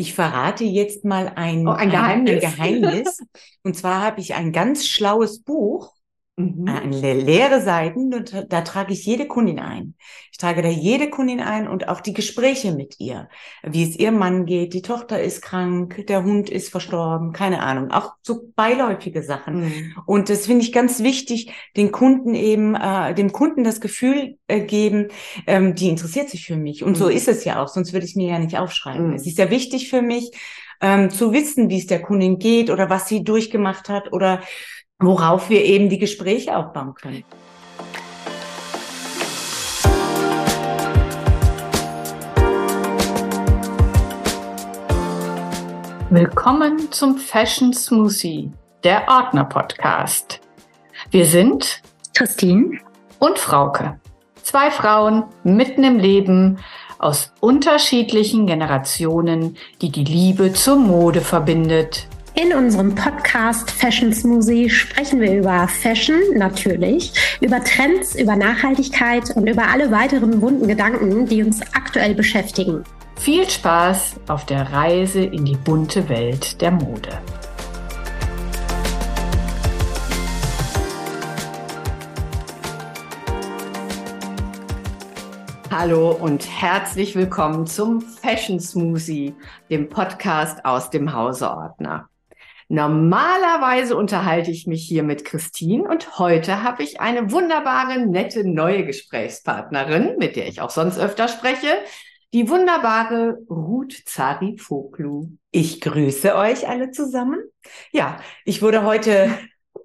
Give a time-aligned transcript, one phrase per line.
[0.00, 2.42] Ich verrate jetzt mal ein, oh, ein Geheimnis.
[2.42, 3.18] Ein, ein Geheimnis.
[3.62, 5.92] Und zwar habe ich ein ganz schlaues Buch
[6.40, 6.66] Mhm.
[7.02, 9.94] Äh, leere Seiten und da trage ich jede Kundin ein.
[10.32, 13.28] Ich trage da jede Kundin ein und auch die Gespräche mit ihr.
[13.62, 17.90] Wie es ihrem Mann geht, die Tochter ist krank, der Hund ist verstorben, keine Ahnung.
[17.90, 19.60] Auch so beiläufige Sachen.
[19.60, 19.94] Mhm.
[20.06, 24.60] Und das finde ich ganz wichtig, den Kunden eben, äh, dem Kunden das Gefühl äh,
[24.60, 25.08] geben,
[25.46, 26.82] ähm, die interessiert sich für mich.
[26.82, 26.96] Und mhm.
[26.96, 29.08] so ist es ja auch, sonst würde ich es mir ja nicht aufschreiben.
[29.08, 29.14] Mhm.
[29.14, 30.30] Es ist ja wichtig für mich,
[30.80, 34.40] ähm, zu wissen, wie es der Kundin geht oder was sie durchgemacht hat oder
[35.00, 37.24] worauf wir eben die Gespräche aufbauen können.
[46.10, 48.50] Willkommen zum Fashion Smoothie,
[48.84, 50.40] der Ordner Podcast.
[51.10, 51.80] Wir sind
[52.14, 52.78] Christine
[53.20, 53.98] und Frauke.
[54.42, 56.58] Zwei Frauen mitten im Leben
[56.98, 62.06] aus unterschiedlichen Generationen, die die Liebe zur Mode verbindet.
[62.34, 69.48] In unserem Podcast Fashion Smoothie sprechen wir über Fashion natürlich, über Trends, über Nachhaltigkeit und
[69.48, 72.84] über alle weiteren bunten Gedanken, die uns aktuell beschäftigen.
[73.16, 77.20] Viel Spaß auf der Reise in die bunte Welt der Mode.
[85.70, 89.34] Hallo und herzlich willkommen zum Fashion Smoothie,
[89.68, 92.09] dem Podcast aus dem Hauseordner.
[92.72, 98.86] Normalerweise unterhalte ich mich hier mit Christine und heute habe ich eine wunderbare, nette neue
[98.86, 101.66] Gesprächspartnerin, mit der ich auch sonst öfter spreche,
[102.32, 105.30] die wunderbare Ruth Zarifoglu.
[105.50, 107.40] Ich grüße euch alle zusammen.
[107.90, 109.36] Ja, ich wurde heute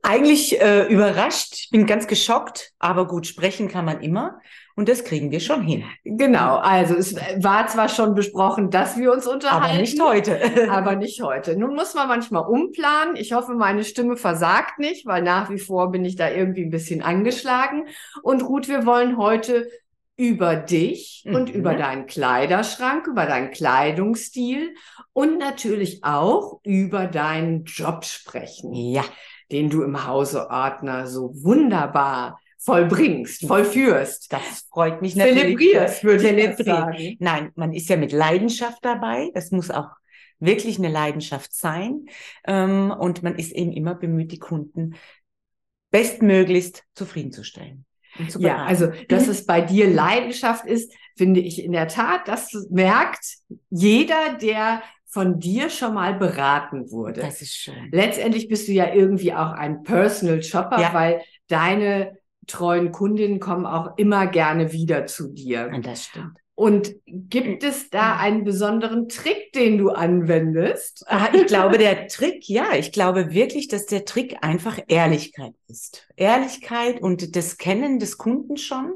[0.04, 1.72] eigentlich äh, überrascht.
[1.72, 4.40] Bin ganz geschockt, aber gut, sprechen kann man immer.
[4.78, 5.86] Und das kriegen wir schon hin.
[6.04, 9.66] Genau, also es war zwar schon besprochen, dass wir uns unterhalten.
[9.66, 10.40] Aber nicht heute.
[10.70, 11.56] aber nicht heute.
[11.56, 13.16] Nun muss man manchmal umplanen.
[13.16, 16.72] Ich hoffe, meine Stimme versagt nicht, weil nach wie vor bin ich da irgendwie ein
[16.72, 17.88] bisschen angeschlagen.
[18.22, 19.70] Und Ruth, wir wollen heute
[20.18, 21.36] über dich mhm.
[21.36, 24.76] und über deinen Kleiderschrank, über deinen Kleidungsstil
[25.14, 28.74] und natürlich auch über deinen Job sprechen.
[28.74, 29.06] Ja.
[29.52, 34.34] Den du im Hause Ordner so wunderbar vollbringst, vollführst.
[34.34, 35.44] Das freut mich natürlich.
[35.44, 37.16] Zelebrierst, würde ich sagen.
[37.20, 39.30] Nein, man ist ja mit Leidenschaft dabei.
[39.34, 39.90] Das muss auch
[40.40, 42.08] wirklich eine Leidenschaft sein.
[42.46, 44.96] Ähm, und man ist eben immer bemüht, die Kunden
[45.92, 47.86] bestmöglichst zufriedenzustellen.
[48.40, 53.26] Ja, also, dass es bei dir Leidenschaft ist, finde ich in der Tat, das merkt
[53.70, 57.22] jeder, der von dir schon mal beraten wurde.
[57.22, 57.90] Das ist schön.
[57.92, 60.94] Letztendlich bist du ja irgendwie auch ein Personal Shopper, ja.
[60.94, 62.18] weil deine
[62.48, 65.72] treuen Kundinnen kommen auch immer gerne wieder zu dir.
[65.74, 66.40] Und das stimmt.
[66.58, 71.04] Und gibt es da einen besonderen Trick, den du anwendest?
[71.08, 76.08] Ah, ich glaube, der Trick, ja, ich glaube wirklich, dass der Trick einfach Ehrlichkeit ist.
[76.16, 78.94] Ehrlichkeit und das Kennen des Kunden schon,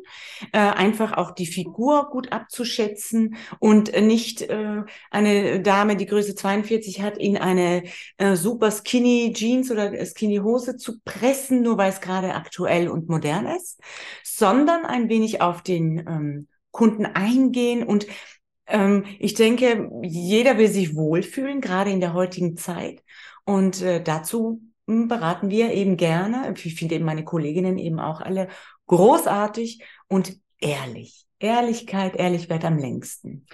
[0.54, 7.02] äh, einfach auch die Figur gut abzuschätzen und nicht äh, eine Dame, die Größe 42
[7.02, 7.84] hat, in eine
[8.18, 13.10] äh, super skinny Jeans oder skinny Hose zu pressen, nur weil es gerade aktuell und
[13.10, 13.82] modern ist,
[14.24, 18.08] sondern ein wenig auf den ähm, Kunden eingehen und
[18.70, 23.04] ähm, ich denke, jeder will sich wohlfühlen, gerade in der heutigen Zeit.
[23.44, 26.54] Und äh, dazu hm, beraten wir eben gerne.
[26.64, 28.48] Ich finde eben meine Kolleginnen eben auch alle
[28.86, 31.26] großartig und ehrlich.
[31.40, 33.46] Ehrlichkeit, Ehrlichkeit am längsten.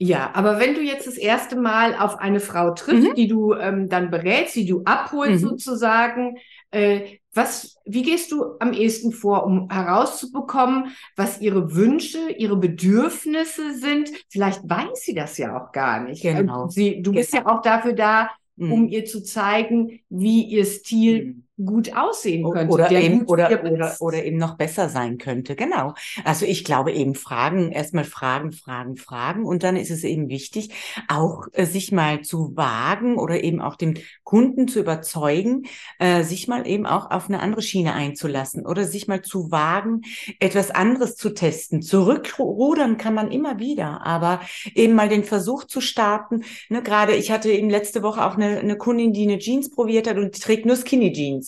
[0.00, 3.14] Ja, aber wenn du jetzt das erste Mal auf eine Frau triffst, mhm.
[3.14, 5.48] die du ähm, dann berätst, die du abholst mhm.
[5.48, 6.36] sozusagen,
[6.70, 13.74] äh, was, wie gehst du am ehesten vor, um herauszubekommen, was ihre Wünsche, ihre Bedürfnisse
[13.74, 14.10] sind?
[14.28, 16.22] Vielleicht weiß sie das ja auch gar nicht.
[16.22, 16.68] Genau.
[16.68, 17.20] Sie, du genau.
[17.20, 18.88] bist ja auch dafür da, um mhm.
[18.88, 22.72] ihr zu zeigen, wie ihr Stil mhm gut aussehen könnte.
[22.72, 25.56] Oder eben, oder, oder, oder eben noch besser sein könnte.
[25.56, 25.94] Genau.
[26.24, 29.44] Also ich glaube eben Fragen, erstmal Fragen, Fragen, Fragen.
[29.44, 30.70] Und dann ist es eben wichtig,
[31.08, 35.64] auch äh, sich mal zu wagen oder eben auch dem Kunden zu überzeugen,
[35.98, 40.02] äh, sich mal eben auch auf eine andere Schiene einzulassen oder sich mal zu wagen,
[40.38, 41.82] etwas anderes zu testen.
[41.82, 44.40] Zurückrudern kann man immer wieder, aber
[44.74, 46.44] eben mal den Versuch zu starten.
[46.68, 50.06] Ne, gerade ich hatte eben letzte Woche auch eine, eine Kundin, die eine Jeans probiert
[50.06, 51.47] hat und trägt nur Skinny Jeans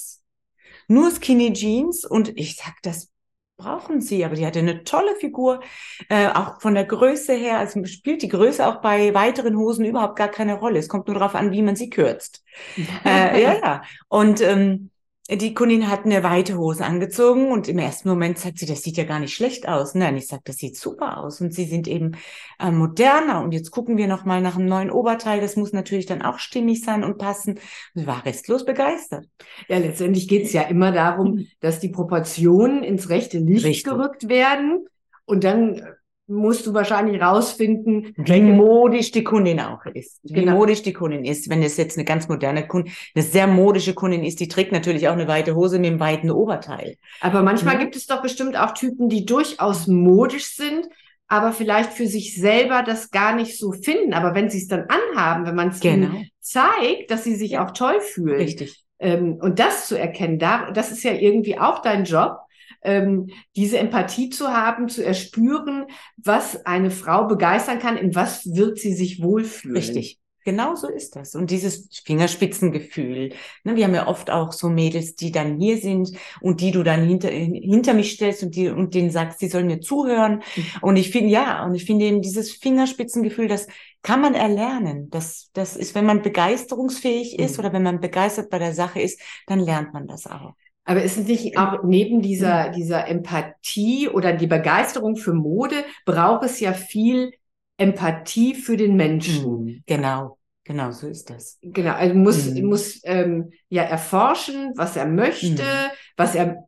[0.91, 3.11] nur Skinny Jeans und ich sag, das
[3.57, 5.61] brauchen sie, aber die hatte eine tolle Figur,
[6.09, 10.17] äh, auch von der Größe her, also spielt die Größe auch bei weiteren Hosen überhaupt
[10.17, 10.79] gar keine Rolle.
[10.79, 12.43] Es kommt nur darauf an, wie man sie kürzt.
[13.05, 13.83] äh, ja, ja.
[14.09, 14.91] Und ähm,
[15.37, 18.97] die Kundin hat eine weite Hose angezogen und im ersten Moment sagt sie, das sieht
[18.97, 19.94] ja gar nicht schlecht aus.
[19.94, 22.12] Nein, ich sage, das sieht super aus und sie sind eben
[22.59, 25.41] äh, moderner und jetzt gucken wir noch mal nach einem neuen Oberteil.
[25.41, 27.61] Das muss natürlich dann auch stimmig sein und passen.
[27.94, 29.27] sie war restlos begeistert.
[29.69, 33.85] Ja, letztendlich geht es ja immer darum, dass die Proportionen ins rechte Licht Richtig.
[33.85, 34.87] gerückt werden
[35.26, 35.83] und dann
[36.31, 40.21] musst du wahrscheinlich rausfinden, wie modisch die Kundin auch ist.
[40.23, 40.53] Wie genau.
[40.53, 41.50] modisch die Kundin ist.
[41.50, 45.09] Wenn es jetzt eine ganz moderne Kundin, eine sehr modische Kundin ist, die trägt natürlich
[45.09, 46.97] auch eine weite Hose mit einem weiten Oberteil.
[47.21, 47.81] Aber manchmal ja.
[47.81, 50.88] gibt es doch bestimmt auch Typen, die durchaus modisch sind,
[51.27, 54.15] aber vielleicht für sich selber das gar nicht so finden.
[54.15, 56.06] Aber wenn sie es dann anhaben, wenn man es genau.
[56.06, 58.41] ihnen zeigt, dass sie sich auch toll fühlen.
[58.41, 58.85] Richtig.
[59.00, 62.38] Ähm, und das zu erkennen, da, das ist ja irgendwie auch dein Job
[62.83, 65.87] ähm, diese Empathie zu haben, zu erspüren,
[66.17, 69.77] was eine Frau begeistern kann, in was wird sie sich wohlfühlen.
[69.77, 70.21] Richtig.
[70.45, 71.35] Genau so ist das.
[71.35, 73.35] Und dieses Fingerspitzengefühl.
[73.63, 76.83] Ne, wir haben ja oft auch so Mädels, die dann hier sind und die du
[76.83, 80.43] dann hinter, hinter mich stellst und, die, und denen sagst, sie sollen mir zuhören.
[80.57, 80.65] Mhm.
[80.81, 83.67] Und ich finde, ja, und ich finde eben dieses Fingerspitzengefühl, das
[84.03, 85.11] kann man erlernen.
[85.11, 87.65] Das, das ist, wenn man begeisterungsfähig ist mhm.
[87.65, 90.55] oder wenn man begeistert bei der Sache ist, dann lernt man das auch.
[90.91, 96.45] Aber ist es nicht auch neben dieser, dieser Empathie oder die Begeisterung für Mode, braucht
[96.45, 97.31] es ja viel
[97.77, 99.65] Empathie für den Menschen.
[99.65, 99.83] Mhm.
[99.87, 100.37] Genau.
[100.65, 101.59] Genau, so ist das.
[101.63, 102.67] Genau, also muss, mhm.
[102.67, 105.91] muss ähm, ja erforschen, was er möchte, mhm.
[106.17, 106.67] was er,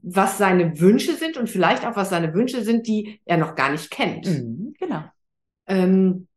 [0.00, 3.70] was seine Wünsche sind und vielleicht auch, was seine Wünsche sind, die er noch gar
[3.70, 4.24] nicht kennt.
[4.24, 5.04] Mhm, genau.
[5.66, 6.27] Ähm,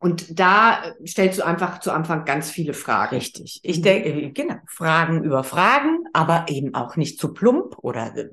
[0.00, 3.16] und da stellst du einfach zu Anfang ganz viele Fragen.
[3.16, 3.60] Richtig.
[3.62, 8.28] Ich denke, äh, genau, Fragen über Fragen, aber eben auch nicht zu plump oder, äh,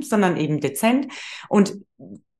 [0.00, 1.08] sondern eben dezent.
[1.48, 1.76] Und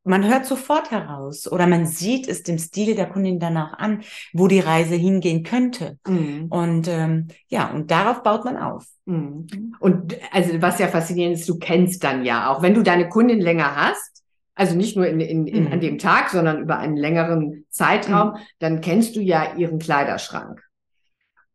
[0.02, 4.48] man hört sofort heraus oder man sieht es dem Stil der Kundin danach an, wo
[4.48, 5.98] die Reise hingehen könnte.
[6.06, 6.46] Mhm.
[6.48, 8.86] Und ähm, ja, und darauf baut man auf.
[9.04, 9.74] Mhm.
[9.78, 13.40] Und also was ja faszinierend ist, du kennst dann ja auch, wenn du deine Kundin
[13.40, 14.19] länger hast,
[14.60, 15.72] also nicht nur in, in, in, mhm.
[15.72, 18.38] an dem Tag, sondern über einen längeren Zeitraum, mhm.
[18.58, 20.62] dann kennst du ja ihren Kleiderschrank.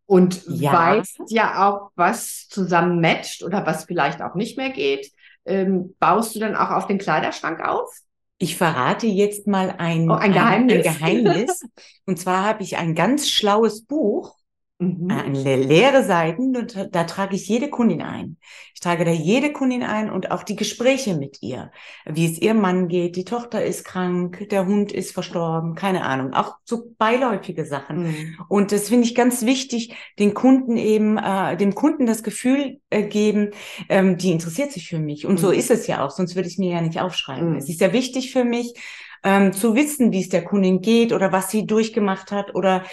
[0.07, 0.73] Und ja.
[0.73, 5.11] weißt ja auch, was zusammen matcht oder was vielleicht auch nicht mehr geht.
[5.45, 7.95] Ähm, baust du dann auch auf den Kleiderschrank auf?
[8.39, 10.87] Ich verrate jetzt mal ein, oh, ein Geheimnis.
[10.87, 11.61] Ein, ein Geheimnis.
[12.07, 14.35] Und zwar habe ich ein ganz schlaues Buch
[14.77, 15.09] Mhm.
[15.09, 18.35] Eine leere Seiten und da trage ich jede Kundin ein.
[18.73, 21.71] Ich trage da jede Kundin ein und auch die Gespräche mit ihr,
[22.05, 26.33] wie es ihr Mann geht, die Tochter ist krank, der Hund ist verstorben, keine Ahnung,
[26.33, 28.07] auch so beiläufige Sachen.
[28.07, 28.37] Mhm.
[28.49, 33.03] Und das finde ich ganz wichtig, den Kunden eben, äh, dem Kunden das Gefühl äh,
[33.03, 33.51] geben,
[33.87, 35.25] ähm, die interessiert sich für mich.
[35.25, 35.37] Und mhm.
[35.39, 37.51] so ist es ja auch, sonst würde ich es mir ja nicht aufschreiben.
[37.51, 37.55] Mhm.
[37.55, 38.73] Es ist ja wichtig für mich,
[39.23, 42.83] ähm, zu wissen, wie es der Kundin geht oder was sie durchgemacht hat oder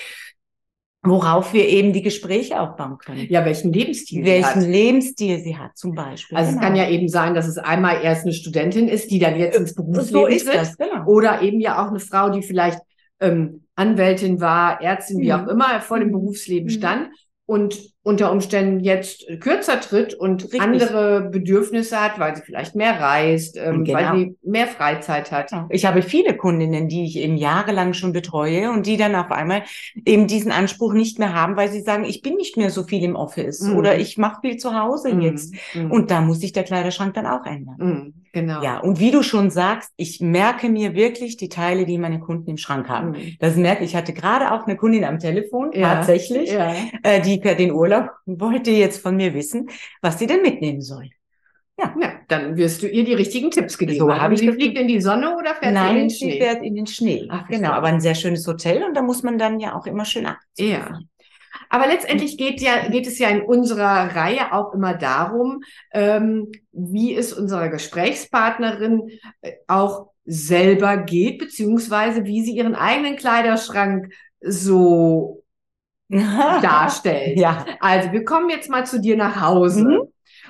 [1.02, 3.26] worauf wir eben die Gespräche aufbauen können.
[3.28, 4.72] Ja, welchen Lebensstil welchen sie hat.
[4.72, 6.38] Lebensstil sie hat zum Beispiel.
[6.38, 6.60] Also genau.
[6.60, 9.58] es kann ja eben sein, dass es einmal erst eine Studentin ist, die dann jetzt
[9.58, 11.04] ins Berufsleben so ist das, genau.
[11.06, 12.78] oder eben ja auch eine Frau, die vielleicht
[13.20, 15.32] ähm, Anwältin war, Ärztin, wie mhm.
[15.32, 16.70] auch immer, vor dem Berufsleben mhm.
[16.70, 17.08] stand
[17.46, 20.60] und unter Umständen jetzt kürzer tritt und Richtig.
[20.60, 23.98] andere Bedürfnisse hat, weil sie vielleicht mehr reist, ähm, genau.
[23.98, 25.52] weil sie mehr Freizeit hat.
[25.70, 29.62] Ich habe viele Kundinnen, die ich eben jahrelang schon betreue und die dann auf einmal
[30.04, 33.04] eben diesen Anspruch nicht mehr haben, weil sie sagen, ich bin nicht mehr so viel
[33.04, 33.76] im Office mhm.
[33.76, 35.20] oder ich mache viel zu Hause mhm.
[35.20, 35.54] jetzt.
[35.74, 35.92] Mhm.
[35.92, 37.76] Und da muss sich der Kleiderschrank dann auch ändern.
[37.78, 38.14] Mhm.
[38.32, 38.62] Genau.
[38.62, 42.48] Ja, und wie du schon sagst, ich merke mir wirklich die Teile, die meine Kunden
[42.48, 43.10] im Schrank haben.
[43.10, 43.36] Mhm.
[43.38, 43.92] Das merke ich.
[43.92, 45.96] Ich hatte gerade auch eine Kundin am Telefon, ja.
[45.96, 46.72] tatsächlich, ja.
[47.02, 49.68] Äh, die den Urlaub Urlaub wollte jetzt von mir wissen,
[50.00, 51.10] was sie denn mitnehmen soll.
[51.78, 51.94] Ja.
[51.98, 53.98] ja, dann wirst du ihr die richtigen Tipps gegeben.
[53.98, 56.32] So habe ich sie fliegt in die Sonne oder fährt Nein, sie in den Schnee?
[56.32, 57.28] sie fährt in den Schnee.
[57.30, 60.04] Ach, genau, aber ein sehr schönes Hotel und da muss man dann ja auch immer
[60.04, 60.36] schön ab.
[60.58, 61.00] Ja.
[61.70, 67.14] Aber letztendlich geht ja, geht es ja in unserer Reihe auch immer darum, ähm, wie
[67.14, 75.41] es unserer Gesprächspartnerin äh, auch selber geht, beziehungsweise wie sie ihren eigenen Kleiderschrank so
[76.62, 77.38] darstellt.
[77.38, 77.64] Ja.
[77.80, 79.84] Also wir kommen jetzt mal zu dir nach Hause.
[79.84, 80.00] Mhm.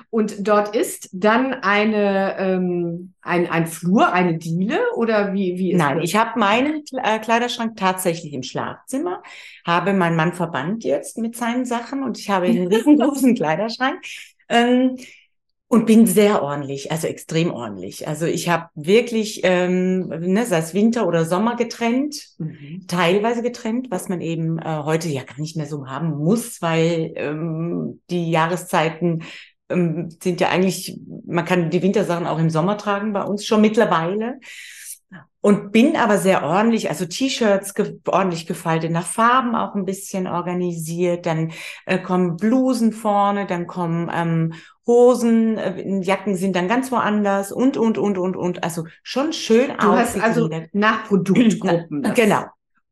[0.09, 5.79] Und dort ist dann eine ähm, ein, ein Flur, eine Diele oder wie wie ist
[5.79, 6.05] Nein, das?
[6.05, 9.23] ich habe meinen äh, Kleiderschrank tatsächlich im Schlafzimmer,
[9.65, 14.03] habe meinen Mann verbannt jetzt mit seinen Sachen und ich habe einen riesengroßen Kleiderschrank.
[14.49, 14.97] Ähm,
[15.67, 18.07] und bin sehr ordentlich, also extrem ordentlich.
[18.07, 22.85] Also ich habe wirklich, ähm, ne, sei es Winter oder Sommer getrennt, mhm.
[22.87, 27.13] teilweise getrennt, was man eben äh, heute ja gar nicht mehr so haben muss, weil
[27.15, 29.23] ähm, die Jahreszeiten
[29.69, 33.61] ähm, sind ja eigentlich, man kann die Wintersachen auch im Sommer tragen bei uns schon
[33.61, 34.39] mittlerweile.
[35.41, 40.27] und bin aber sehr ordentlich, also T-Shirts ge ordentlich gefaltet, nach Farben auch ein bisschen
[40.27, 41.25] organisiert.
[41.25, 41.51] Dann
[41.85, 44.53] äh, kommen Blusen vorne, dann kommen ähm,
[44.85, 48.63] Hosen, äh, Jacken sind dann ganz woanders und, und, und, und, und.
[48.63, 52.03] Also schon schön Du hast also nach Produktgruppen.
[52.03, 52.13] das.
[52.15, 52.45] Genau.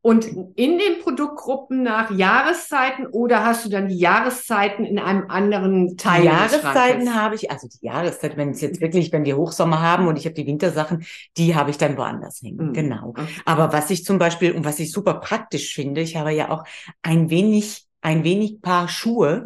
[0.04, 5.96] Und in den Produktgruppen nach Jahreszeiten oder hast du dann die Jahreszeiten in einem anderen
[5.96, 6.22] Teil?
[6.22, 10.08] Die Jahreszeiten habe ich, also die Jahreszeit, wenn es jetzt wirklich, wenn wir Hochsommer haben
[10.08, 11.04] und ich habe die Wintersachen,
[11.36, 12.70] die habe ich dann woanders hängen.
[12.70, 12.72] Mhm.
[12.72, 13.08] Genau.
[13.10, 13.26] Okay.
[13.44, 16.64] Aber was ich zum Beispiel und was ich super praktisch finde, ich habe ja auch
[17.02, 19.44] ein wenig ein wenig Paar Schuhe.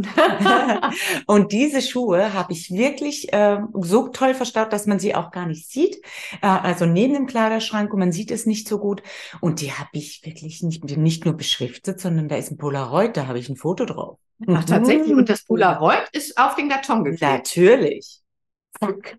[1.27, 5.47] und diese Schuhe habe ich wirklich äh, so toll verstaut, dass man sie auch gar
[5.47, 5.97] nicht sieht.
[6.43, 9.03] Äh, also neben dem Kleiderschrank und man sieht es nicht so gut.
[9.41, 13.27] Und die habe ich wirklich nicht, nicht nur beschriftet, sondern da ist ein Polaroid, da
[13.27, 14.19] habe ich ein Foto drauf.
[14.49, 15.15] Ach, tatsächlich.
[15.15, 17.23] Und das Polaroid ist auf den Karton geklebt.
[17.23, 18.21] Natürlich.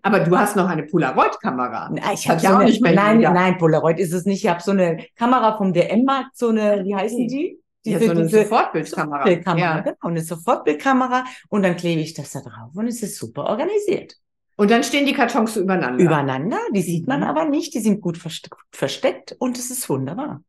[0.02, 1.92] Aber du hast noch eine Polaroid-Kamera.
[2.12, 4.44] Ich habe ja so auch eine, nicht mehr nein, nein, Polaroid ist es nicht.
[4.44, 7.60] Ich habe so eine Kamera vom DM-Markt, so eine, wie heißen die?
[7.90, 9.18] Ja, Diese, so eine diese Sofortbildkamera.
[9.18, 9.80] Sofortbildkamera, Ja.
[9.80, 14.14] genau, eine Sofortbildkamera und dann klebe ich das da drauf und es ist super organisiert.
[14.56, 16.02] Und dann stehen die Kartons so übereinander.
[16.02, 17.26] Übereinander, die sieht man Mhm.
[17.26, 20.42] aber nicht, die sind gut verste versteckt und es ist wunderbar.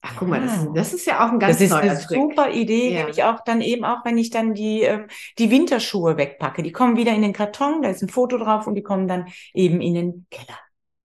[0.00, 0.70] Ach, guck mal, das, Ja.
[0.74, 2.16] das ist ja auch ein ganz das ist eine Trick.
[2.16, 2.98] super Idee, Ja.
[3.00, 6.62] nämlich auch dann eben auch, wenn ich dann die, ähm, die Winterschuhe wegpacke.
[6.62, 9.26] Die kommen wieder in den Karton, da ist ein Foto drauf und die kommen dann
[9.54, 10.56] eben in den Keller.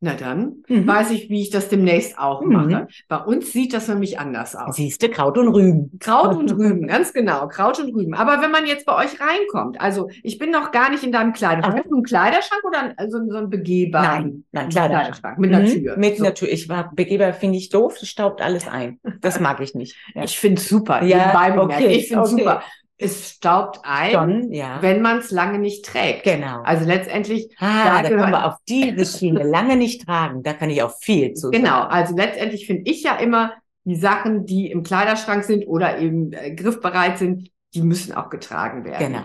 [0.05, 0.86] Na dann Mhm.
[0.86, 2.51] weiß ich, wie ich das demnächst auch Mhm.
[2.51, 2.88] mache.
[3.07, 4.75] Bei uns sieht das nämlich anders aus.
[4.75, 5.98] Siehste, Kraut und Rüben.
[6.00, 8.13] Kraut und Rüben, ganz genau, Kraut und Rüben.
[8.13, 11.31] Aber wenn man jetzt bei euch reinkommt, also ich bin noch gar nicht in deinem
[11.31, 11.77] Kleiderschrank.
[11.77, 15.38] Hast du einen Kleiderschrank oder also so ein begehbaren Nein, nein, Kleiderschrank.
[15.39, 15.98] mit einer Mhm, Tür?
[15.98, 16.25] Mit So.
[16.25, 16.50] einer Tür.
[16.51, 19.00] Ich war Begeber, finde ich doof, das staubt alles ein.
[19.22, 19.95] Das mag ich nicht.
[20.15, 20.24] Ja.
[20.25, 21.01] Ich finde es super.
[21.05, 21.60] Ja, bemerkt.
[21.60, 22.41] okay, ich finde es okay.
[22.43, 22.63] super.
[22.97, 24.81] Es staubt ein, Schon, ja.
[24.81, 26.23] wenn man es lange nicht trägt.
[26.23, 26.62] genau.
[26.62, 29.43] Also letztendlich, ah, da da kommen wir auf diese Schiene.
[29.43, 31.91] Lange nicht tragen, da kann ich auch viel zu genau, sagen.
[31.91, 33.53] also letztendlich finde ich ja immer,
[33.85, 38.85] die Sachen, die im Kleiderschrank sind oder eben äh, griffbereit sind, die müssen auch getragen
[38.85, 39.07] werden.
[39.13, 39.23] Genau.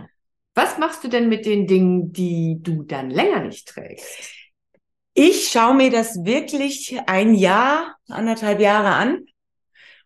[0.55, 4.33] Was machst du denn mit den Dingen, die du dann länger nicht trägst?
[5.15, 9.25] Ich schaue mir das wirklich ein Jahr, anderthalb Jahre an.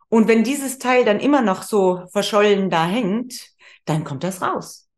[0.09, 3.52] Und wenn dieses Teil dann immer noch so verschollen da hängt,
[3.85, 4.89] dann kommt das raus.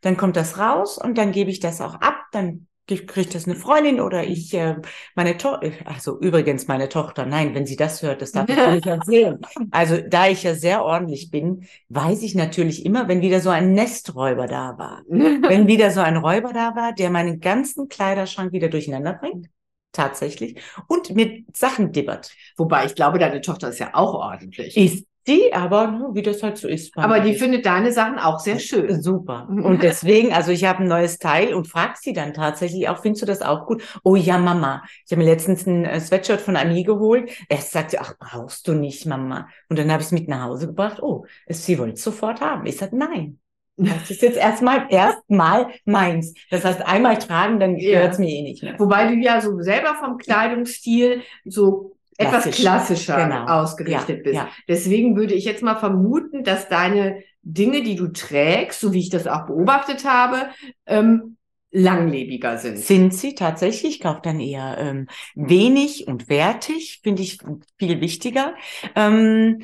[0.00, 2.26] Dann kommt das raus und dann gebe ich das auch ab.
[2.32, 4.76] Dann kriegt das eine Freundin oder ich, äh,
[5.14, 8.86] meine Tochter, also übrigens meine Tochter, nein, wenn sie das hört, das darf ich nicht
[8.86, 9.38] erzählen.
[9.70, 13.72] Also da ich ja sehr ordentlich bin, weiß ich natürlich immer, wenn wieder so ein
[13.72, 15.02] Nesträuber da war.
[15.08, 19.48] Wenn wieder so ein Räuber da war, der meinen ganzen Kleiderschrank wieder durcheinander bringt.
[19.92, 20.60] Tatsächlich.
[20.86, 22.30] Und mit Sachen dibbert.
[22.56, 24.76] Wobei ich glaube, deine Tochter ist ja auch ordentlich.
[24.76, 26.96] Ist die, aber ne, wie das halt so ist.
[26.96, 29.02] Aber die findet deine Sachen auch sehr schön.
[29.02, 29.46] Super.
[29.50, 33.22] Und deswegen, also ich habe ein neues Teil und frag sie dann tatsächlich auch, findest
[33.22, 33.82] du das auch gut?
[34.02, 34.82] Oh ja, Mama.
[35.06, 37.30] Ich habe mir letztens ein äh, Sweatshirt von Ami geholt.
[37.48, 39.48] Erst sagt sie, ach, brauchst du nicht, Mama.
[39.68, 41.00] Und dann habe ich es mit nach Hause gebracht.
[41.02, 42.66] Oh, es- sie wollte es sofort haben.
[42.66, 43.38] Ich sage, nein.
[43.80, 46.34] Das ist jetzt erstmal erstmal meins.
[46.50, 47.92] Das heißt, einmal tragen, dann Ja.
[47.98, 48.74] gehört es mir eh nicht mehr.
[48.78, 52.60] Wobei du ja so selber vom Kleidungsstil so etwas Klassisch.
[52.60, 53.46] klassischer Genau.
[53.46, 54.34] ausgerichtet Ja, bist.
[54.34, 54.48] ja.
[54.68, 59.08] Deswegen würde ich jetzt mal vermuten, dass deine Dinge, die du trägst, so wie ich
[59.10, 60.48] das auch beobachtet habe,
[60.86, 61.36] ähm,
[61.70, 62.78] langlebiger sind.
[62.78, 63.96] Sind sie tatsächlich?
[63.96, 67.38] Ich kaufe dann eher ähm, wenig und wertig, finde ich
[67.78, 68.54] viel wichtiger.
[68.94, 69.62] Ähm,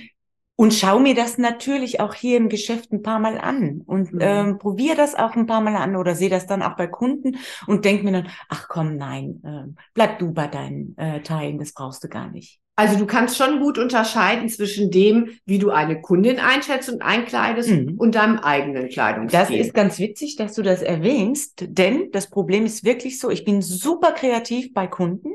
[0.57, 4.21] und schau mir das natürlich auch hier im Geschäft ein paar Mal an und Mhm.
[4.21, 7.37] ähm, probiere das auch ein paar Mal an oder sehe das dann auch bei Kunden
[7.67, 11.73] und denk mir dann, ach komm, nein, ähm, bleib du bei deinen äh, Teilen, das
[11.73, 12.61] brauchst du gar nicht.
[12.77, 17.71] Also du kannst schon gut unterscheiden zwischen dem, wie du eine Kundin einschätzt und einkleidest
[17.71, 17.95] Mhm.
[17.99, 19.41] und deinem eigenen Kleidungsstil.
[19.41, 23.45] Das ist ganz witzig, dass du das erwähnst, denn das Problem ist wirklich so, ich
[23.45, 25.35] bin super kreativ bei Kunden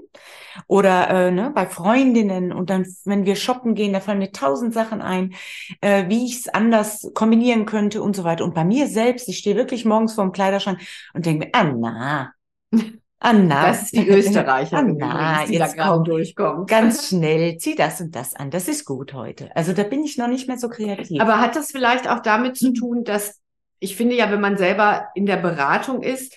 [0.67, 4.73] oder äh, ne, bei Freundinnen und dann, wenn wir shoppen gehen, da fallen mir tausend
[4.73, 5.33] Sachen ein,
[5.81, 8.43] äh, wie ich es anders kombinieren könnte und so weiter.
[8.43, 10.79] Und bei mir selbst, ich stehe wirklich morgens vorm Kleiderschrank
[11.13, 12.33] und denke mir, Anna,
[13.19, 13.67] Anna.
[13.67, 16.69] Das ist die Österreicherin, Anna, übrigens, die da jetzt gerade komm, durchkommt.
[16.69, 19.53] ganz schnell, zieh das und das an, das ist gut heute.
[19.55, 21.21] Also da bin ich noch nicht mehr so kreativ.
[21.21, 23.39] Aber hat das vielleicht auch damit zu tun, dass
[23.79, 26.33] ich finde ja, wenn man selber in der Beratung ist,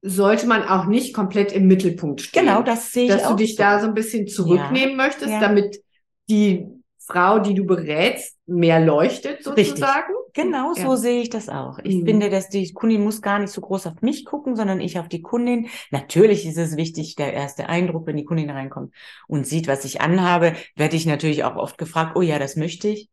[0.00, 2.44] sollte man auch nicht komplett im Mittelpunkt stehen.
[2.46, 3.62] genau, das sehe ich dass auch du dich so.
[3.62, 5.40] da so ein bisschen zurücknehmen möchtest, Ja.
[5.40, 5.82] damit
[6.30, 6.66] die
[7.00, 10.12] Frau, die du berätst, mehr leuchtet sozusagen.
[10.34, 10.82] Genau Ja.
[10.82, 11.78] so sehe ich das auch.
[11.84, 12.06] Ich Mhm.
[12.06, 15.08] finde, dass die Kundin muss gar nicht so groß auf mich gucken, sondern ich auf
[15.08, 15.68] die Kundin.
[15.90, 18.94] Natürlich ist es wichtig, der erste Eindruck, wenn die Kundin reinkommt
[19.26, 22.88] und sieht, was ich anhabe, werde ich natürlich auch oft gefragt, oh ja, das möchte
[22.88, 23.08] ich.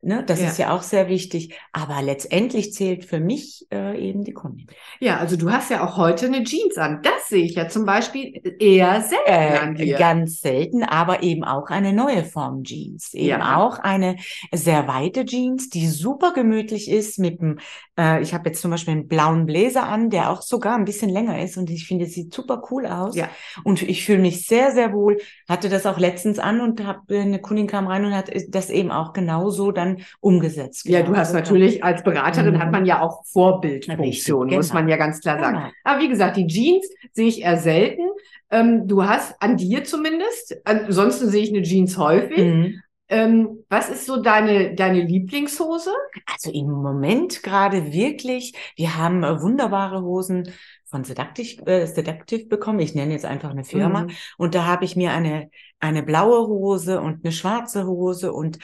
[0.00, 0.46] Ne, das Ja.
[0.46, 1.58] ist ja auch sehr wichtig.
[1.72, 4.68] Aber letztendlich zählt für mich äh, eben die Kundin.
[5.00, 7.02] Ja, also du hast ja auch heute eine Jeans an.
[7.02, 9.96] Das sehe ich ja zum Beispiel eher selten an Äh, dir.
[9.98, 13.12] ganz selten, aber eben auch eine neue Form Jeans.
[13.12, 13.56] Eben Ja.
[13.58, 14.14] auch eine
[14.54, 17.58] sehr weite Jeans, die super gemütlich ist mit dem,
[17.98, 21.10] äh, ich habe jetzt zum Beispiel einen blauen Bläser an, der auch sogar ein bisschen
[21.10, 23.16] länger ist und ich finde, es sieht super cool aus.
[23.16, 23.28] Ja.
[23.64, 25.18] Und ich fühle mich sehr, sehr wohl.
[25.48, 28.90] Hatte das auch letztens an und hab, eine Kundin kam rein und hat das eben
[28.90, 30.86] auch genauso dann umgesetzt.
[30.86, 31.12] Ja, Genau.
[31.12, 32.58] du hast Also, natürlich als Beraterin Mhm.
[32.60, 34.80] hat man ja auch Vorbildfunktion, Richtig, muss genau.
[34.80, 35.56] man ja ganz klar sagen.
[35.56, 35.70] Genau.
[35.84, 38.02] Aber wie gesagt, die Jeans sehe ich eher selten.
[38.50, 42.38] Ähm, du hast an dir zumindest, ansonsten sehe ich eine Jeans häufig.
[42.38, 42.82] Mhm.
[43.10, 45.92] Ähm, was ist so deine, deine Lieblingshose?
[46.26, 50.52] Also im Moment gerade wirklich, wir haben äh, wunderbare Hosen
[50.84, 52.80] von Seductive, äh, Seductive bekommen.
[52.80, 54.02] Ich nenne jetzt einfach eine Firma.
[54.02, 54.10] Mhm.
[54.36, 55.50] Und da habe ich mir eine,
[55.80, 58.58] eine blaue Hose und eine schwarze Hose und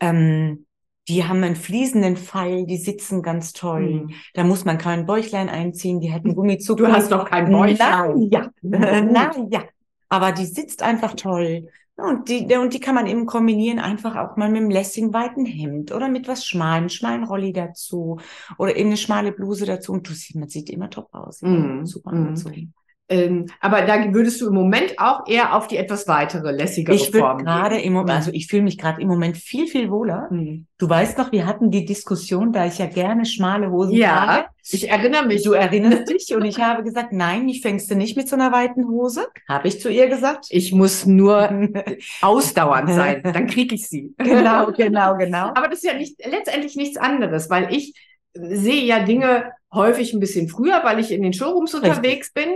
[0.00, 0.66] ähm,
[1.08, 4.04] die haben einen fließenden Fall, die sitzen ganz toll.
[4.04, 4.14] Mhm.
[4.34, 6.76] Da muss man kein Bäuchlein einziehen, die hätten Gummizug.
[6.76, 8.28] Du hast doch kein Bäuchlein.
[8.30, 9.64] Na ja, na ja.
[10.10, 11.68] Aber die sitzt einfach toll.
[11.98, 15.44] Und die, und die kann man eben kombinieren, einfach auch mal mit einem lässigen weiten
[15.44, 18.20] Hemd oder mit was Schmalen, schmalen Rolli dazu
[18.56, 19.92] oder eben eine schmale Bluse dazu.
[19.92, 21.42] Und du siehst, man sieht immer top aus.
[21.42, 21.84] Mhm.
[21.86, 22.16] Super Mhm.
[22.18, 22.74] angezogen.
[23.10, 27.10] Ähm, aber da würdest du im Moment auch eher auf die etwas weitere, lässigere Ich
[27.10, 28.16] Form gerade im Moment, Mhm.
[28.16, 30.28] also ich fühle mich gerade im Moment viel, viel wohler.
[30.30, 30.66] Mhm.
[30.76, 34.48] Du weißt noch, wir hatten die Diskussion, da ich ja gerne schmale Hosen Ja, trage.
[34.70, 35.42] ich erinnere mich.
[35.42, 38.52] Du erinnerst dich und ich habe gesagt, nein, mich fängst du nicht mit so einer
[38.52, 39.26] weiten Hose.
[39.48, 40.44] Habe ich zu ihr gesagt.
[40.50, 41.48] Ich muss nur
[42.20, 44.14] ausdauernd sein, dann kriege ich sie.
[44.18, 45.46] genau, genau, genau.
[45.54, 47.94] Aber das ist ja nicht, letztendlich nichts anderes, weil ich
[48.34, 51.90] sehe ja Dinge häufig ein bisschen früher, weil ich in den Showrooms Richtig.
[51.90, 52.48] unterwegs bin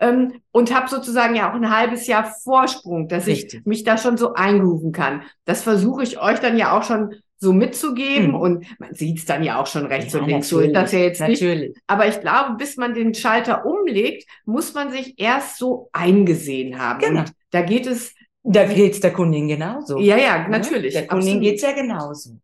[0.00, 3.66] ähm, und habe sozusagen ja auch ein halbes Jahr Vorsprung, dass ich Richtig.
[3.66, 5.22] mich da schon so eingrooven kann.
[5.44, 8.34] Das versuche ich euch dann ja auch schon so mitzugeben Mhm.
[8.34, 10.48] und man sieht es dann ja auch schon rechts Ja, und links.
[10.48, 11.42] So ist das ja jetzt nicht.
[11.42, 11.76] Natürlich.
[11.86, 17.00] Aber ich glaube, bis man den Schalter umlegt, muss man sich erst so eingesehen haben.
[17.00, 17.20] Genau.
[17.20, 19.98] Und da geht es, Da geht's der Kundin genauso.
[19.98, 20.48] ja, ja, Ne?
[20.50, 20.94] natürlich.
[20.94, 21.42] Der Kundin absolut.
[21.42, 22.38] geht's ja genauso.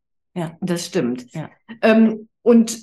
[0.61, 1.27] Das stimmt.
[1.35, 1.49] Ja.
[1.83, 2.79] Ähm, und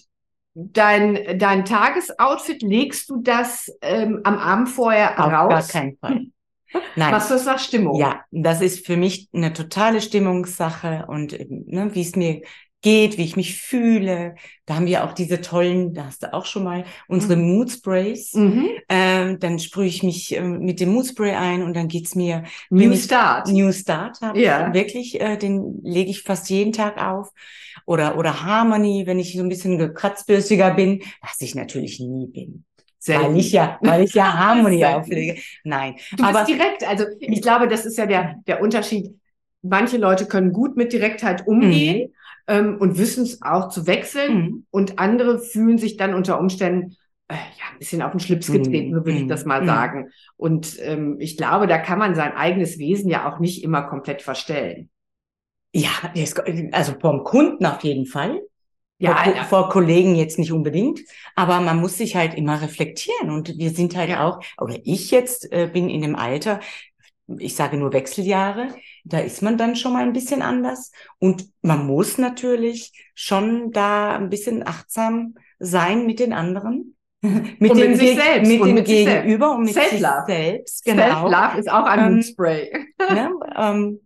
[0.54, 5.68] dein, dein Tagesoutfit, legst du das ähm, am Abend vorher Auf gar raus?
[5.70, 6.26] keinen Fall.
[6.96, 7.12] Nein.
[7.12, 7.96] Machst du das nach Stimmung?
[8.00, 12.42] Ja, das ist für mich eine totale Stimmungssache und ne, wie es mir
[12.82, 14.36] geht, wie ich mich fühle.
[14.66, 17.44] Da haben wir auch diese tollen, da hast du auch schon mal unsere Mhm.
[17.56, 18.34] Mood Sprays.
[18.34, 18.68] Mhm.
[18.88, 22.44] Ähm, dann sprühe ich mich ähm, mit dem Mood Spray ein und dann geht's mir
[22.70, 23.48] New Start.
[23.50, 24.68] New Start habe Ja.
[24.70, 27.30] ich wirklich, äh, den lege ich fast jeden Tag auf.
[27.86, 32.64] Oder, oder Harmony, wenn ich so ein bisschen gekratzbürstiger bin, was ich natürlich nie bin.
[33.08, 34.96] Weil ich ja, weil ich ja Harmony Selten.
[35.00, 35.42] auflege.
[35.64, 35.96] Nein.
[36.16, 36.88] Du aber bist direkt.
[36.88, 39.16] Also ich glaube, das ist ja der, der Unterschied.
[39.62, 42.14] Manche Leute können gut mit Direktheit umgehen
[42.50, 44.34] ähm, und wissen es auch zu wechseln.
[44.36, 44.66] Mhm.
[44.72, 46.98] Und andere fühlen sich dann unter Umständen
[47.30, 48.96] äh, ja, ein bisschen auf den Schlips getreten, Mhm.
[48.96, 49.68] so würde ich das mal Mhm.
[49.68, 50.10] sagen.
[50.36, 54.22] Und ähm, ich glaube, da kann man sein eigenes Wesen ja auch nicht immer komplett
[54.22, 54.90] verstellen.
[55.72, 55.92] Ja,
[56.72, 58.42] also vom Kunden auf jeden Fall.
[59.02, 59.44] Ja, vor, ja.
[59.46, 61.00] vor Kollegen jetzt nicht unbedingt,
[61.36, 64.28] aber man muss sich halt immer reflektieren und wir sind halt Ja.
[64.28, 66.60] auch, oder ich jetzt äh, bin in dem Alter,
[67.38, 68.70] ich sage nur Wechseljahre,
[69.10, 74.16] da ist man dann schon mal ein bisschen anders und man muss natürlich schon da
[74.16, 76.96] ein bisschen achtsam sein mit den anderen.
[77.22, 79.06] mit Und mit dem, sich Geg- selbst mit und dem mit sich.
[79.06, 80.24] Gegenüber und mit sich Self-Love.
[80.28, 81.04] selbst, genau.
[81.30, 82.86] Self-Love ist auch ein Ähm, Moodspray.
[83.10, 83.32] ne?
[83.58, 84.00] ähm,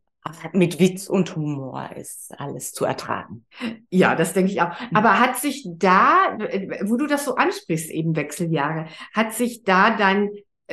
[0.54, 3.46] mit Witz und Humor ist alles zu ertragen.
[3.90, 4.72] Ja, das denke ich auch.
[4.94, 6.38] Aber hat sich da,
[6.86, 10.30] wo du das so ansprichst, eben Wechseljahre, hat sich da dein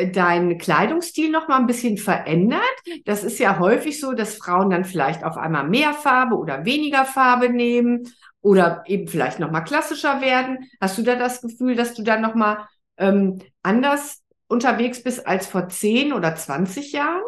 [0.07, 2.61] dein Kleidungsstil noch mal ein bisschen verändert?
[3.05, 7.05] Das ist ja häufig so, dass Frauen dann vielleicht auf einmal mehr Farbe oder weniger
[7.05, 8.09] Farbe nehmen
[8.41, 10.59] oder eben vielleicht noch mal klassischer werden.
[10.81, 15.47] Hast du da das Gefühl, dass du dann noch mal ähm, anders unterwegs bist als
[15.47, 17.23] vor 10 oder 20 Jahren?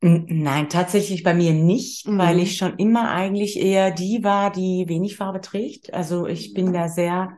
[0.00, 2.18] Nein, tatsächlich bei mir nicht, Mhm.
[2.18, 5.92] weil ich schon immer eigentlich eher die war, die wenig Farbe trägt.
[5.92, 7.36] Also ich bin da sehr.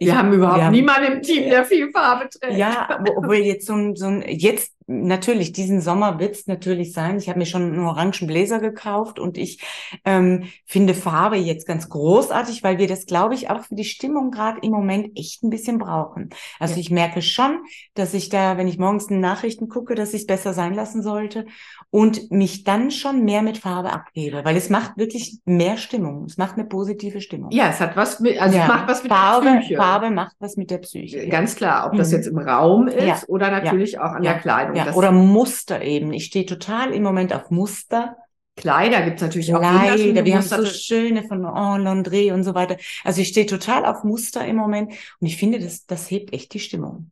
[0.00, 2.56] Wir haben überhaupt wir haben- niemanden im Team, der viel Farbe trägt.
[2.56, 7.16] Ja, wo- obwohl jetzt so ein, so ein, jetzt natürlich, diesen Sommer wird's natürlich sein.
[7.18, 9.62] Ich habe mir schon einen orangen Bläser gekauft und ich
[10.04, 14.30] ähm, finde Farbe jetzt ganz großartig, weil wir das, glaube ich, auch für die Stimmung
[14.30, 16.30] gerade im Moment echt ein bisschen brauchen.
[16.58, 16.80] Also Ja.
[16.80, 17.60] ich merke schon,
[17.94, 21.02] dass ich da, wenn ich morgens in Nachrichten gucke, dass ich es besser sein lassen
[21.02, 21.46] sollte
[21.90, 26.24] und mich dann schon mehr mit Farbe abgebe, weil es macht wirklich mehr Stimmung.
[26.24, 27.50] Es macht eine positive Stimmung.
[27.52, 28.62] Ja, es hat was mit, also Ja.
[28.64, 29.76] es macht was mit Farbe, der Psyche.
[29.76, 31.28] Farbe macht was mit der Psyche.
[31.28, 32.16] Ganz klar, ob das Mhm.
[32.16, 33.18] jetzt im Raum ist Ja.
[33.28, 34.79] oder natürlich auch an der Kleidung.
[34.86, 36.12] Ja, oder Muster eben.
[36.12, 38.16] Ich stehe total im Moment auf Muster.
[38.56, 42.54] Kleider gibt es natürlich auch Kleider, wir haben so schöne von En Landré und so
[42.54, 42.76] weiter.
[43.04, 46.52] Also ich stehe total auf Muster im Moment und ich finde, das, das hebt echt
[46.52, 47.10] die Stimmung.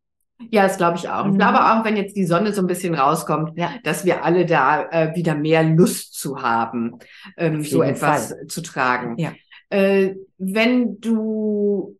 [0.51, 1.25] Ja, das glaube ich auch.
[1.27, 1.39] Ich Mhm.
[1.39, 3.73] glaube auch, wenn jetzt die Sonne so ein bisschen rauskommt, Ja.
[3.83, 6.99] dass wir alle da äh, wieder mehr Lust zu haben,
[7.37, 9.17] ähm, so etwas zu tragen.
[9.19, 9.33] Ja.
[9.71, 11.97] Äh, wenn du,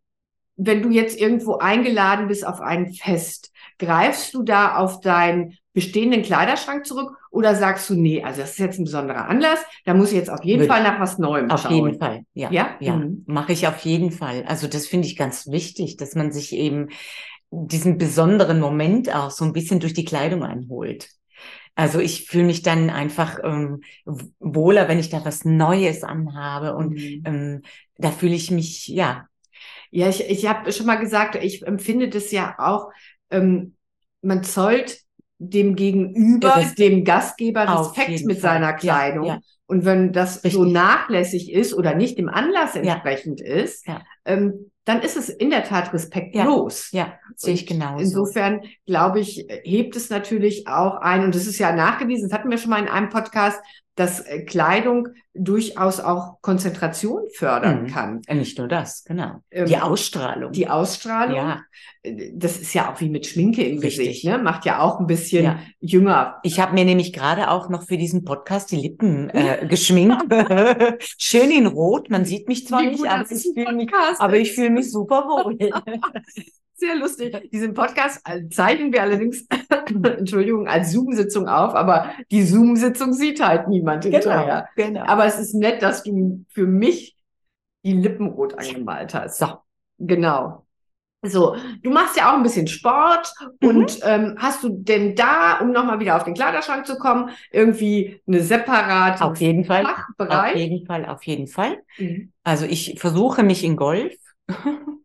[0.55, 6.21] wenn du jetzt irgendwo eingeladen bist auf ein Fest, greifst du da auf deinen bestehenden
[6.23, 10.09] Kleiderschrank zurück oder sagst du, nee, also das ist jetzt ein besonderer Anlass, da muss
[10.11, 11.73] ich jetzt auf jeden Würde- Fall nach was Neuem Auf schauen.
[11.75, 12.51] jeden Fall, ja.
[12.51, 12.75] Ja?
[12.79, 13.23] Ja, Mhm.
[13.27, 14.43] mache ich auf jeden Fall.
[14.47, 16.89] Also das finde ich ganz wichtig, dass man sich eben
[17.51, 21.09] diesen besonderen Moment auch so ein bisschen durch die Kleidung einholt.
[21.75, 23.81] Also ich fühle mich dann einfach ähm,
[24.39, 27.21] wohler, wenn ich da was Neues anhabe und Mhm.
[27.25, 27.61] ähm,
[27.97, 29.25] da fühle ich mich, ja,
[29.91, 32.91] Ja, ich, ich habe schon mal gesagt, ich empfinde das ja auch,
[33.31, 33.75] ähm,
[34.21, 34.99] man zollt
[35.37, 36.79] dem Gegenüber, Respekt.
[36.79, 38.51] dem Gastgeber Respekt mit Fall.
[38.53, 39.25] seiner Ja, Kleidung.
[39.25, 39.39] ja.
[39.67, 40.73] Und wenn das so Richtig.
[40.73, 44.01] nachlässig ist oder nicht dem Anlass entsprechend ist, Ja.
[44.25, 46.91] ähm, dann ist es in der Tat respektlos.
[46.91, 47.99] ja, sehe ich Und genauso.
[48.01, 52.49] Insofern glaube ich, hebt es natürlich auch ein, und das ist ja nachgewiesen, das hatten
[52.49, 53.61] wir schon mal in einem Podcast,
[53.95, 57.87] dass äh, Kleidung durchaus auch Konzentration fördern Mhm.
[57.87, 58.21] kann.
[58.27, 59.41] Äh, Nicht nur das, genau.
[59.51, 60.51] Ähm, Die Ausstrahlung.
[60.53, 61.61] Die Ausstrahlung, ja.
[62.03, 64.07] äh, das ist ja auch wie mit Schminke im Richtig.
[64.07, 64.37] Gesicht, ne?
[64.37, 65.59] Macht ja auch ein bisschen Ja.
[65.81, 66.37] jünger.
[66.43, 70.23] Ich habe mir nämlich gerade auch noch für diesen Podcast die Lippen äh, geschminkt.
[71.17, 72.09] Schön in Rot.
[72.09, 74.91] Man sieht mich zwar Wie nicht, aber ich ein fühle mich, aber ich fühle mich
[74.91, 75.57] super wohl.
[76.79, 77.49] Sehr lustig.
[77.51, 79.45] Diesen Podcast äh, zeichnen wir allerdings,
[79.87, 84.69] Entschuldigung, als Zoom-Sitzung auf, aber die Zoom-Sitzung sieht halt niemand hinterher.
[84.75, 85.01] genau.
[85.05, 87.17] Aber es ist nett, dass du für mich
[87.85, 89.39] die Lippen rot angemalt hast.
[89.39, 89.47] So.
[89.97, 90.65] Genau.
[91.21, 93.67] So, du machst ja auch ein bisschen Sport Mhm.
[93.67, 98.21] und ähm, hast du denn da, um nochmal wieder auf den Kleiderschrank zu kommen, irgendwie
[98.25, 99.85] eine separate Auf jeden Fall.
[99.85, 100.55] Auf Fachbereich?
[100.55, 101.79] jeden Fall, auf jeden Fall.
[101.97, 102.31] Mhm.
[102.45, 104.13] Also ich versuche mich in Golf,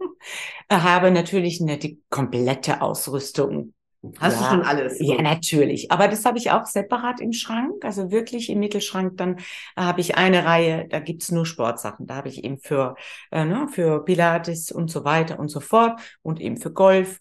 [0.70, 3.74] habe natürlich eine, die komplette Ausrüstung.
[4.18, 4.50] Hast du Ja.
[4.50, 4.98] schon alles?
[5.00, 5.90] Ja, natürlich.
[5.90, 7.84] Aber das habe ich auch separat im Schrank.
[7.84, 9.16] Also wirklich im Mittelschrank.
[9.16, 9.38] Dann
[9.76, 12.06] habe ich eine Reihe, da gibt's nur Sportsachen.
[12.06, 12.96] Da habe ich eben für,
[13.30, 17.18] äh, ne, für Pilates und so weiter und so fort und eben für Golf.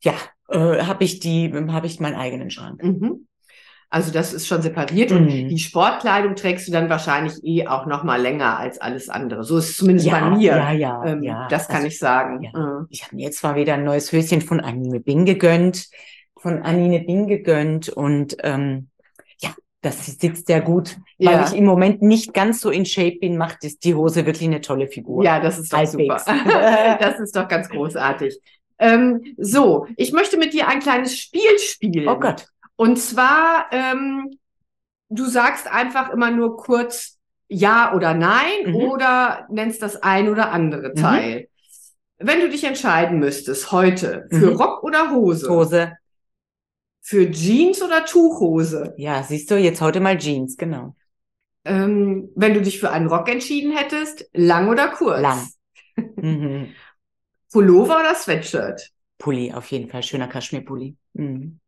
[0.00, 0.14] Ja,
[0.48, 2.82] äh, habe ich die, habe ich meinen eigenen Schrank.
[2.82, 3.26] Mhm.
[3.88, 5.48] Also das ist schon separiert und Mhm.
[5.48, 9.44] die Sportkleidung trägst du dann wahrscheinlich eh auch noch mal länger als alles andere.
[9.44, 10.56] So ist es zumindest Ja, bei mir.
[10.56, 11.46] ja, ja, ähm, ja.
[11.48, 12.42] Das kann Also, ich sagen.
[12.42, 12.50] ja.
[12.58, 12.86] Mhm.
[12.90, 15.86] Ich habe mir jetzt mal wieder ein neues Höschen von Anine Bing gegönnt,
[16.36, 18.88] von Anine Bing gegönnt und ähm,
[19.40, 19.50] ja,
[19.82, 21.46] das sitzt sehr gut, weil Ja.
[21.46, 24.88] ich im Moment nicht ganz so in Shape bin, macht die Hose wirklich eine tolle
[24.88, 25.22] Figur.
[25.24, 26.24] Ja, das ist doch Halbwegs.
[26.24, 26.34] super.
[27.00, 28.36] das ist doch ganz großartig.
[28.78, 32.08] Ähm, so, ich möchte mit dir ein kleines Spiel spielen.
[32.08, 32.46] Oh Gott.
[32.76, 34.38] Und zwar, ähm,
[35.08, 38.74] du sagst einfach immer nur kurz Ja oder Nein Mhm.
[38.76, 41.48] oder nennst das ein oder andere Teil.
[42.18, 44.56] Wenn du dich entscheiden müsstest heute für Mhm.
[44.56, 45.92] Rock oder Hose, Hose.
[47.02, 50.96] für Jeans oder Tuchhose, Ja, siehst du, jetzt heute mal Jeans, genau.
[51.64, 55.20] ähm, wenn du dich für einen Rock entschieden hättest, lang oder kurz?
[55.20, 55.48] Lang.
[56.16, 56.74] Mhm.
[57.52, 58.90] Pullover oder Sweatshirt?
[59.18, 60.02] Pulli, auf jeden Fall.
[60.02, 60.96] Schöner Kaschmirpulli.
[61.14, 61.58] Mhm.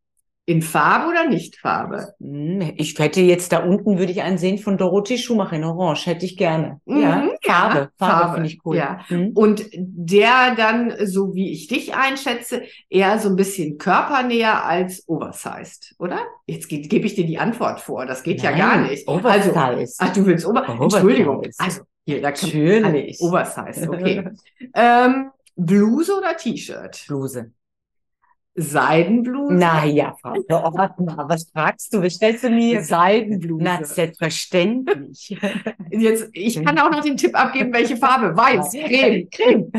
[0.49, 2.15] In Farbe oder Nicht-Farbe?
[2.17, 2.73] Mhm.
[2.77, 6.07] Ich hätte jetzt da unten, würde ich einen sehen von Dorothee Schumacher in Orange.
[6.07, 6.81] Hätte ich gerne.
[6.85, 7.75] Mhm, ja, ja, Farbe.
[7.75, 8.75] Farbe, Farbe, finde ich cool.
[8.75, 8.99] ja.
[9.09, 9.33] Mhm.
[9.35, 15.93] Und der dann, so wie ich dich einschätze, eher so ein bisschen körpernäher als oversized,
[15.99, 16.17] oder?
[16.47, 18.07] Jetzt ge gebe ich dir die Antwort vor.
[18.07, 19.07] Das geht ja gar Nein, nicht.
[19.07, 19.55] Oversize.
[19.55, 20.83] Also, ach, du willst Ober Oversize.
[20.83, 21.43] Entschuldigung.
[21.59, 23.21] Also, hier, da kann Natürlich.
[23.21, 24.29] Oversize, okay.
[24.73, 27.03] ähm, Bluse oder T-Shirt?
[27.07, 27.51] Bluse.
[28.55, 29.53] Seidenbluse?
[29.53, 32.01] Na ja, Frau Ordner, was fragst du?
[32.01, 32.83] Was stellst du mir?
[32.83, 33.63] Seidenbluse.
[33.63, 35.37] Na, selbstverständlich.
[35.91, 38.35] Jetzt, ich kann auch noch den Tipp abgeben, welche Farbe.
[38.35, 39.71] Weiß, Creme, Creme.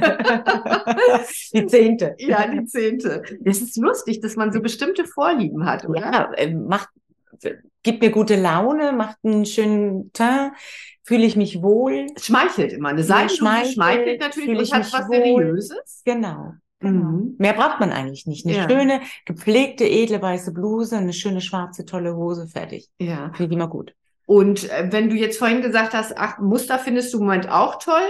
[1.53, 2.15] Die zehnte.
[2.19, 3.23] Ja, die zehnte.
[3.41, 6.01] Das ist lustig, dass man so bestimmte Vorlieben hat, oder?
[6.01, 6.89] Ja, äh, macht,
[7.83, 10.53] gibt mir gute Laune, macht einen schönen Teint,
[11.03, 12.07] fühle ich mich wohl.
[12.19, 12.91] Schmeichelt immer.
[12.91, 15.17] Eine Seidenbluse schmeichelt, schmeichelt natürlich und ich hat was wohl.
[15.17, 16.03] Seriöses.
[16.05, 16.55] Genau.
[16.81, 17.37] Mhm.
[17.39, 18.47] Mehr braucht man eigentlich nicht.
[18.47, 18.69] Eine Ja.
[18.69, 22.89] schöne, gepflegte, edle weiße Bluse, eine schöne schwarze, tolle Hose, fertig.
[22.99, 23.33] Ja.
[23.35, 23.95] Finde ich immer gut.
[24.27, 27.79] Und äh, wenn du jetzt vorhin gesagt hast, ach, Muster findest du im Moment auch
[27.79, 28.03] toll,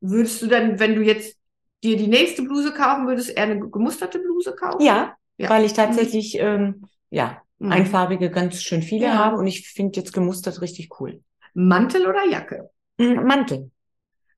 [0.00, 1.36] würdest du dann, wenn du jetzt
[1.82, 4.82] dir die nächste Bluse kaufen würdest, eher eine gemusterte Bluse kaufen?
[4.84, 5.48] Ja, Ja.
[5.50, 7.72] weil ich tatsächlich, ähm, ja, Mhm.
[7.72, 9.14] einfarbige ganz schön viele Ja.
[9.18, 11.22] habe und ich finde jetzt gemustert richtig cool.
[11.54, 12.70] Mantel oder Jacke?
[12.98, 13.70] Mhm, Mantel,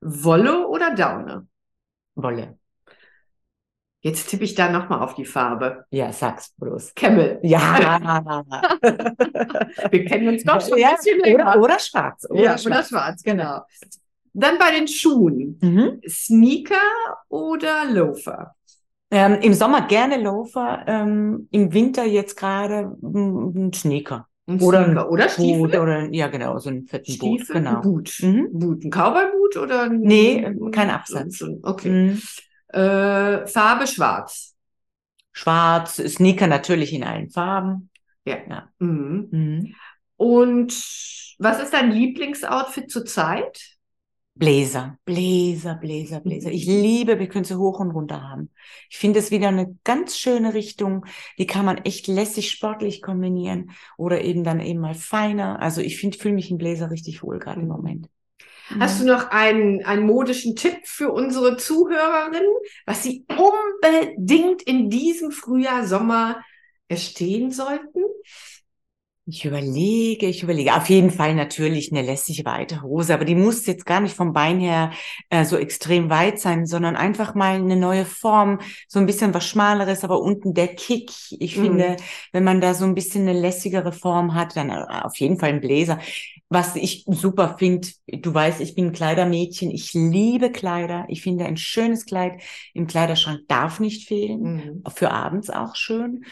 [0.01, 1.47] Wolle oder Daune?
[2.15, 2.59] Wolle.
[4.03, 5.85] Jetzt tippe ich da nochmal auf die Farbe.
[5.91, 6.95] Ja, sag's bloß.
[6.95, 7.39] Camel.
[7.43, 8.01] Ja.
[9.91, 11.51] Wir kennen uns doch schon ja, ein bisschen länger.
[11.53, 12.27] oder, oder schwarz.
[12.31, 12.67] Oder ja, schwarz.
[12.67, 13.61] oder schwarz, genau.
[14.33, 15.59] Dann bei den Schuhen.
[15.61, 16.01] Mhm.
[16.09, 16.77] Sneaker
[17.29, 18.55] oder Loafer?
[19.11, 24.29] Ähm, Im Sommer gerne Loafer, ähm, im Winter jetzt gerade ein Sneaker.
[24.47, 25.59] Ein Oder Sneaker oder Stiefel?
[25.69, 27.41] Boot Oder, ja, genau, so ein fetten Boot.
[27.41, 27.77] Stiefel, Genau.
[27.77, 28.19] ein Boot.
[28.23, 28.49] Mhm.
[28.53, 30.01] Boot, ein Cowboy-Boot oder ein...
[30.01, 31.45] Nee, kein Absatz.
[31.63, 31.91] Okay.
[31.91, 32.23] Mhm.
[32.73, 34.55] Äh, Farbe schwarz.
[35.33, 37.91] Schwarz, Sneaker natürlich in allen Farben.
[38.79, 39.29] Mhm.
[39.31, 39.75] Mhm.
[40.17, 40.73] Und
[41.39, 43.79] was ist dein Lieblingsoutfit zurzeit?
[44.35, 46.51] Bläser, Bläser, Bläser, Bläser.
[46.51, 48.51] Ich liebe, wir können sie hoch und runter haben.
[48.89, 51.05] Ich finde es wieder eine ganz schöne Richtung.
[51.39, 55.61] Die kann man echt lässig sportlich kombinieren oder eben dann eben mal feiner.
[55.61, 57.73] Also ich finde, fühle mich in Bläser richtig wohl gerade im Mhm.
[57.73, 58.09] Moment.
[58.79, 62.55] Hast du noch einen, einen modischen Tipp für unsere Zuhörerinnen,
[62.87, 66.45] was sie unbedingt in diesem Frühjahr, Sommer
[66.89, 68.05] erstehen sollten?
[69.33, 70.75] Ich überlege, ich überlege.
[70.75, 74.33] Auf jeden Fall natürlich eine lässige weite Hose, aber die muss jetzt gar nicht vom
[74.33, 74.91] Bein her
[75.29, 79.47] äh, so extrem weit sein, sondern einfach mal eine neue Form, so ein bisschen was
[79.47, 81.13] Schmaleres, aber unten der Kick.
[81.39, 81.61] Ich Mhm.
[81.61, 81.97] finde,
[82.33, 85.51] wenn man da so ein bisschen eine lässigere Form hat, dann äh, auf jeden Fall
[85.51, 85.99] ein Bläser.
[86.49, 91.05] Was ich super finde, du weißt, ich bin ein Kleidermädchen, ich liebe Kleider.
[91.09, 92.43] Ich finde, ein schönes Kleid
[92.75, 94.85] im Kleiderschrank darf nicht fehlen Mhm.
[94.93, 96.25] für abends auch schön.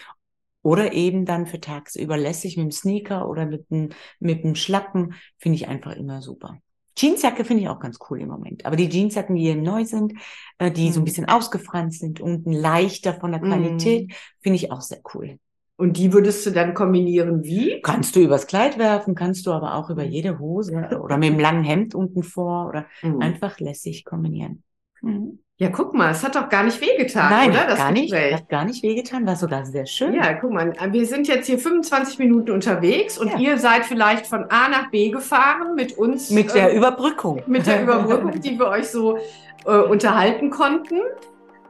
[0.68, 3.88] Oder eben dann für tagsüber lässig mit dem Sneaker oder mit dem,
[4.20, 6.58] mit dem Schlappen, finde ich einfach immer super.
[6.94, 8.66] Jeansjacke finde ich auch ganz cool im Moment.
[8.66, 10.12] Aber die Jeansjacken, die eben neu sind,
[10.58, 11.04] äh, die so ein Mhm.
[11.06, 13.48] bisschen ausgefranst sind, unten leichter von der Mhm.
[13.48, 15.38] Qualität, finde ich auch sehr cool.
[15.76, 17.80] Und die würdest du dann kombinieren wie?
[17.82, 20.10] Kannst du übers Kleid werfen, kannst du aber auch über Mhm.
[20.10, 23.22] jede Hose oder mit dem langen Hemd unten vor oder Mhm.
[23.22, 24.64] einfach lässig kombinieren.
[25.02, 25.38] Mhm.
[25.60, 27.66] Ja, guck mal, es hat doch gar nicht wehgetan, Nein, oder?
[27.66, 30.14] Das gar nicht, hat gar nicht wehgetan, war sogar sehr schön.
[30.14, 33.38] Ja, guck mal, wir sind jetzt hier 25 Minuten unterwegs und Ja.
[33.38, 36.30] ihr seid vielleicht von A nach B gefahren mit uns.
[36.30, 37.42] Mit der ähm, Überbrückung.
[37.48, 39.18] mit der Überbrückung, die wir euch so
[39.66, 41.00] äh, unterhalten konnten.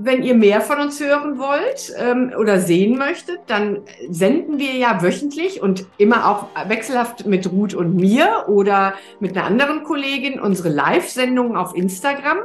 [0.01, 5.03] Wenn ihr mehr von uns hören wollt ähm, oder sehen möchtet, dann senden wir ja
[5.03, 10.69] wöchentlich und immer auch wechselhaft mit Ruth und mir oder mit einer anderen Kollegin unsere
[10.69, 12.37] Live-Sendungen auf Instagram.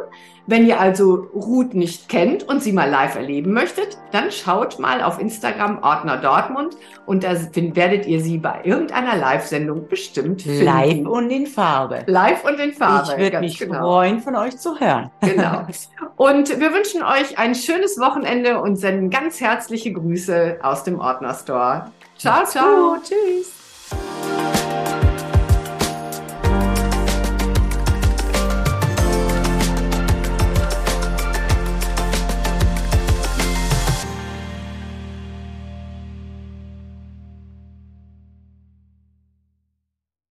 [0.45, 5.01] Wenn ihr also Ruth nicht kennt und sie mal live erleben möchtet, dann schaut mal
[5.01, 6.75] auf Instagram Ordner Dortmund
[7.06, 10.65] und da werdet ihr sie bei irgendeiner Live-Sendung bestimmt finden.
[10.65, 12.03] Live und in Farbe.
[12.08, 13.13] Live und in Farbe.
[13.13, 13.79] Ich würde mich genau.
[13.79, 15.12] freuen, von euch zu hören.
[15.21, 15.65] Genau.
[16.17, 21.34] Und wir wünschen euch ein schönes Wochenende und senden ganz herzliche Grüße aus dem Ordner
[21.34, 21.91] Store.
[22.17, 22.97] Ciao, ciao.
[23.01, 23.62] Tschüss.